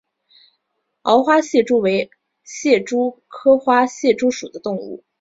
[1.03, 2.09] 凹花蟹蛛为
[2.43, 5.03] 蟹蛛科花蟹蛛属的动物。